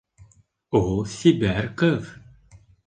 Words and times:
Ул 0.79 0.97
сибәр 1.17 1.71
ҡыҙ. 1.85 2.13